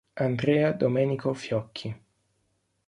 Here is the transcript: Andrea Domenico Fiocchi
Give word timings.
Andrea 0.15 0.73
Domenico 0.73 1.31
Fiocchi 1.35 1.95